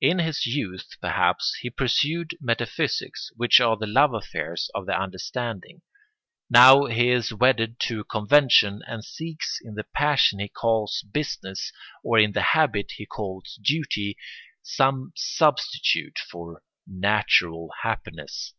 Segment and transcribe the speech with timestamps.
[0.00, 5.82] In his youth, perhaps, he pursued metaphysics, which are the love affairs of the understanding;
[6.48, 11.72] now he is wedded to convention and seeks in the passion he calls business
[12.04, 14.16] or in the habit he calls duty
[14.62, 18.54] some substitute for natural happiness.